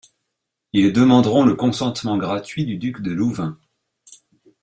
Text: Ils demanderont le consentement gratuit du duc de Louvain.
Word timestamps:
Ils 0.73 0.93
demanderont 0.93 1.45
le 1.45 1.53
consentement 1.53 2.17
gratuit 2.17 2.65
du 2.65 2.75
duc 2.77 3.01
de 3.03 3.11
Louvain. 3.11 3.59